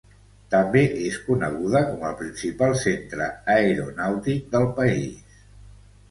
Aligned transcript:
També 0.51 0.81
és 1.07 1.17
coneguda 1.25 1.81
com 1.89 2.05
el 2.11 2.15
principal 2.21 2.73
centre 2.83 3.27
aeronàutic 3.57 4.49
del 4.57 4.65
país. 4.81 5.37